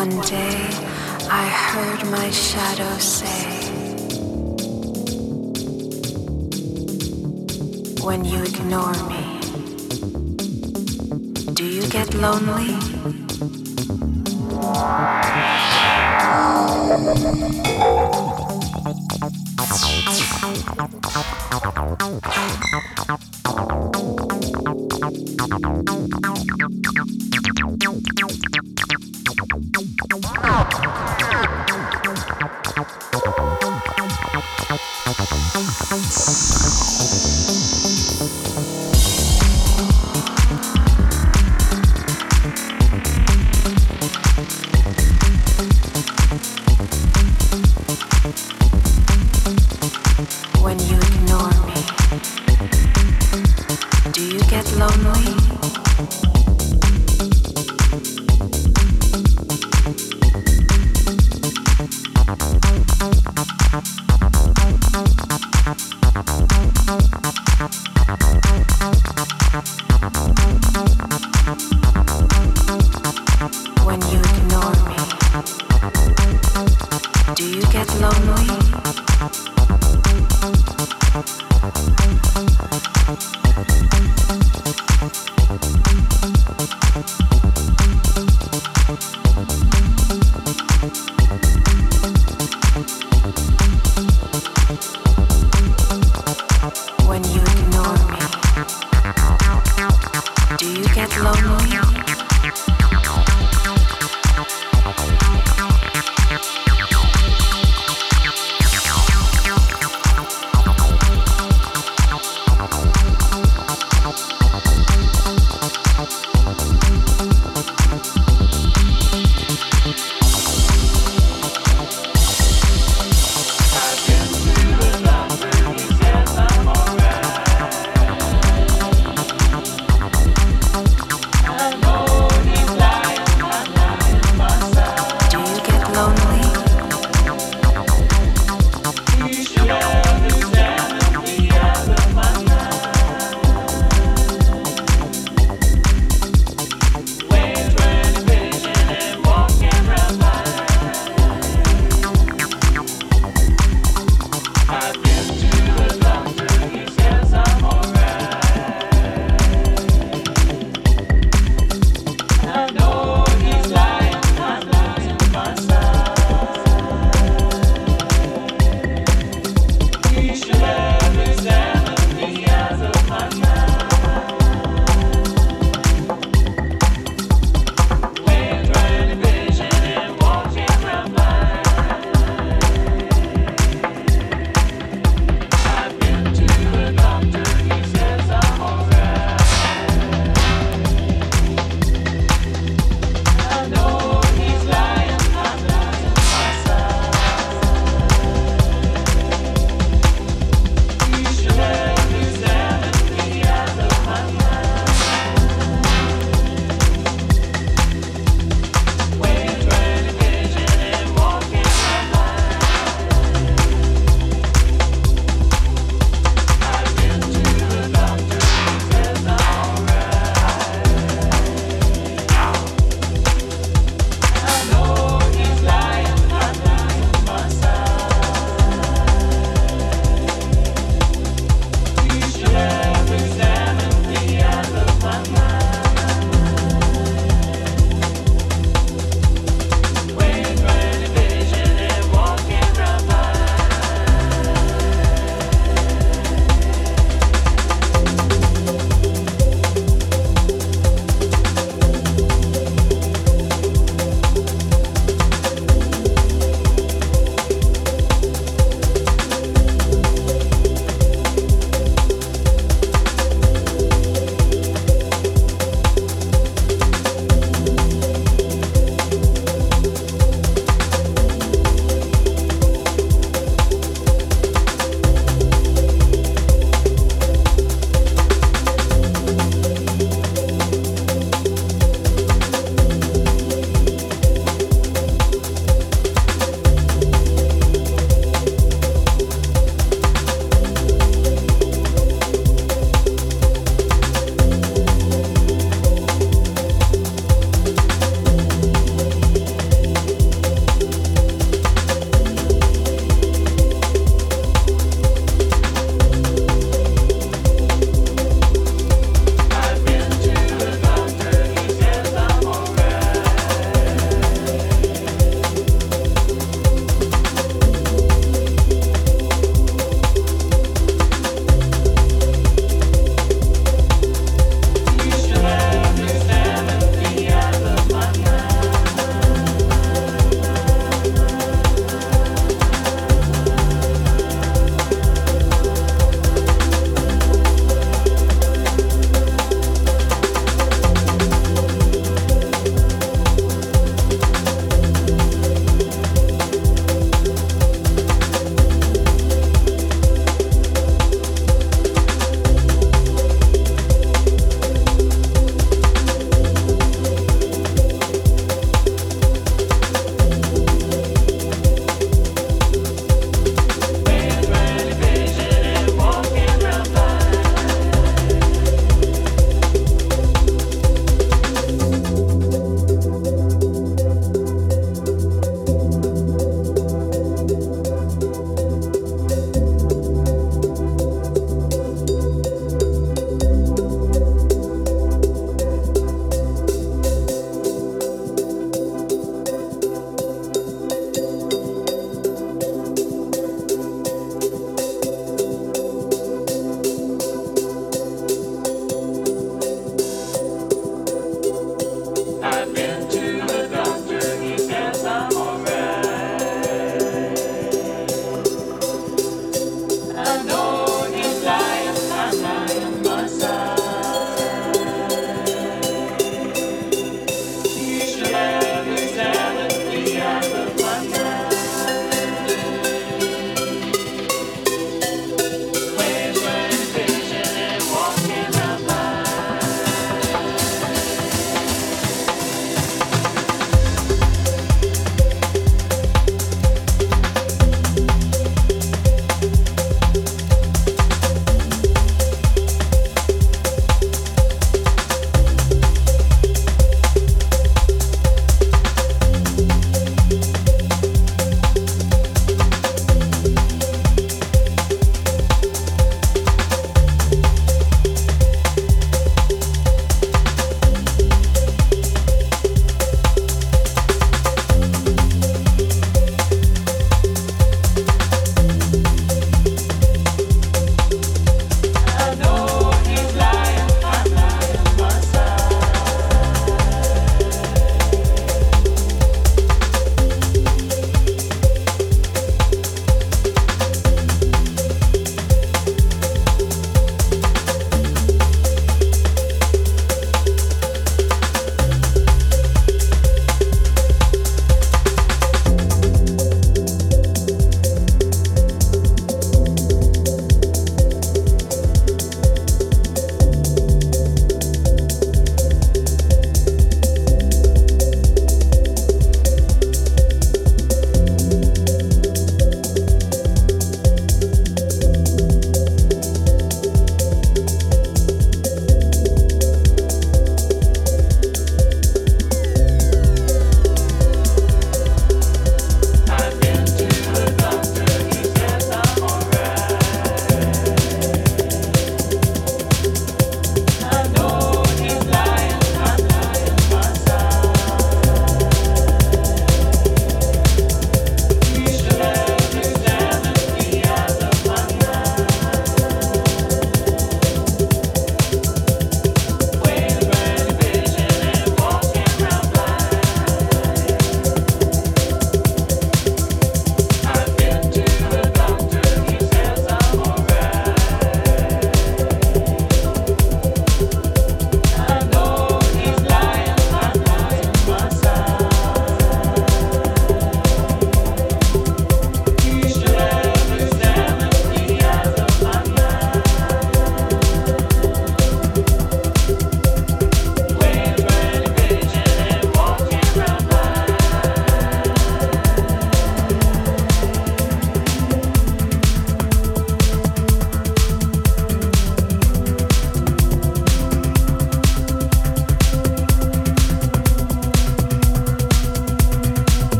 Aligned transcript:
One 0.00 0.18
day 0.22 0.56
I 1.30 1.46
heard 1.46 2.10
my 2.10 2.30
shadow 2.30 2.96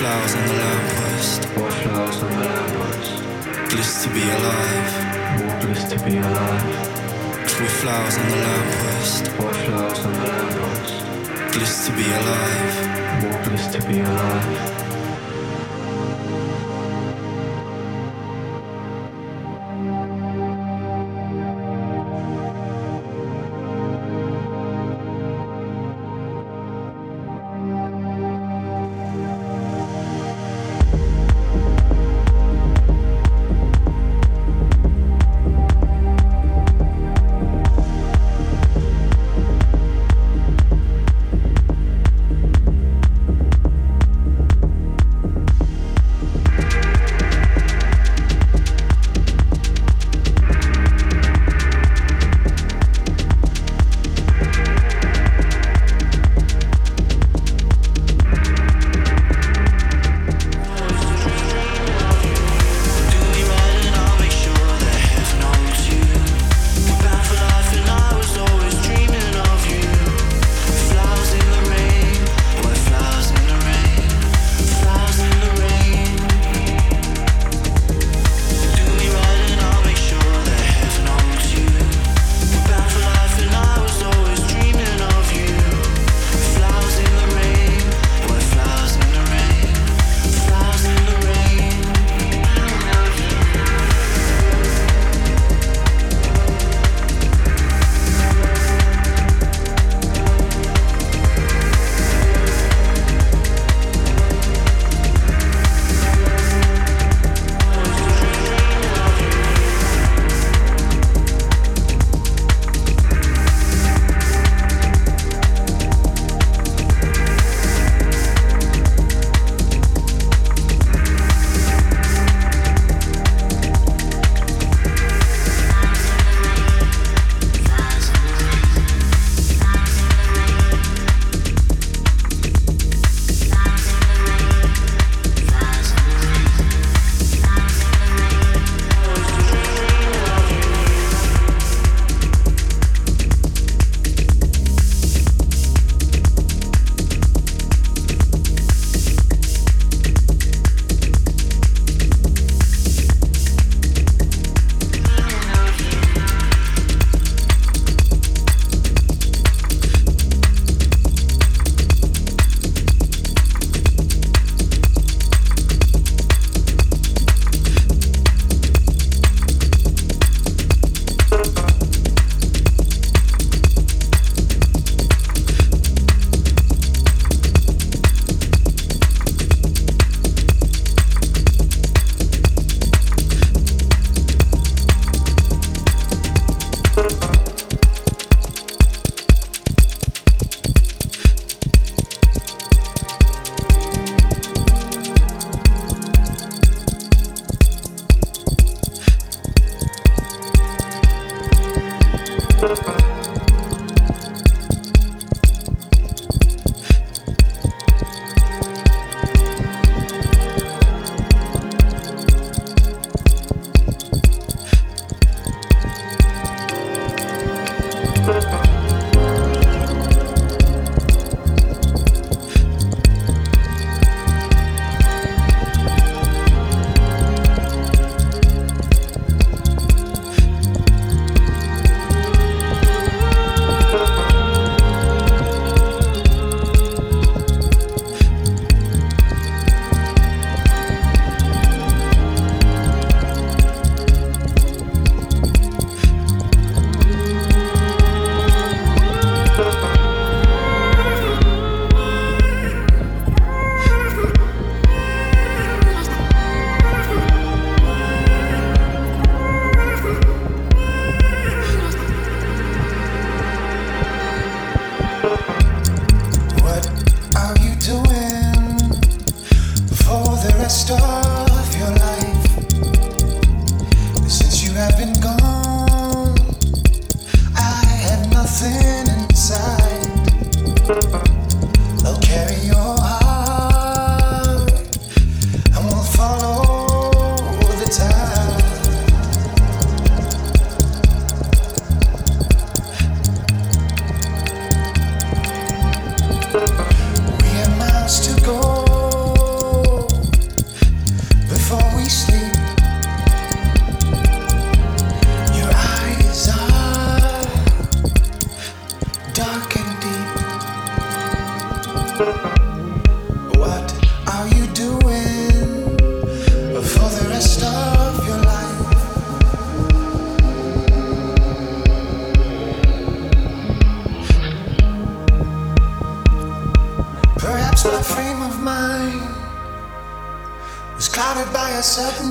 flowers 0.00 0.34
on 0.34 0.46
the 0.48 0.54
lamppost. 0.54 1.40
More 1.58 1.70
flowers 1.70 2.22
on 2.22 2.30
the 2.30 2.44
lamppost. 2.48 3.70
Bliss 3.70 4.02
to 4.02 4.08
be 4.14 4.22
alive. 4.36 4.92
More 5.38 5.60
bliss 5.60 5.84
to 5.90 5.96
be 6.06 6.16
alive. 6.16 6.64
With 7.60 7.74
flowers 7.82 8.16
on 8.16 8.30
the 8.30 8.36
lamppost. 8.46 9.24
More 9.38 9.52
flowers 9.52 9.98
on 10.06 10.12
the 10.14 10.26
lamppost. 10.32 11.52
Bliss 11.52 11.86
to 11.86 11.92
be 11.92 12.06
alive. 12.20 12.76
More 13.22 13.38
bliss 13.44 13.66
to 13.74 13.80
be 13.88 14.00
alive. 14.00 14.89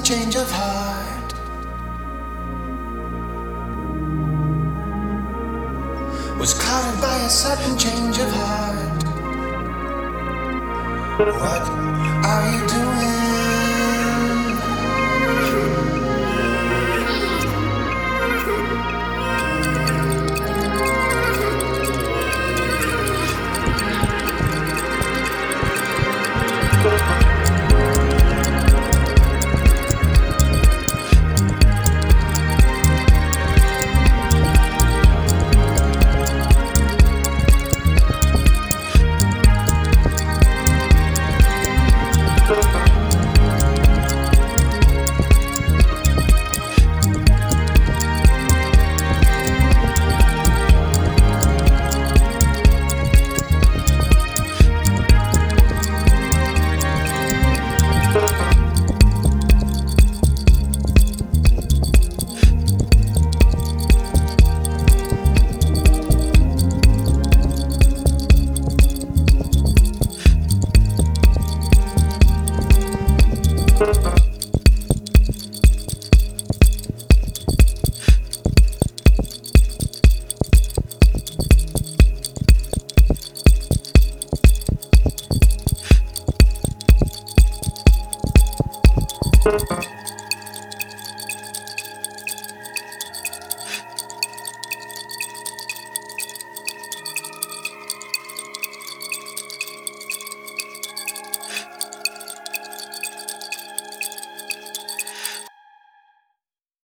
Change 0.10 0.36
of 0.38 0.59